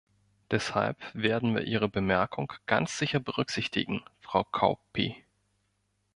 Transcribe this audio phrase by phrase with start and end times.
[0.49, 5.23] Deshalb werden wir Ihre Bemerkung ganz sicher berücksichtigen, Frau Kauppi.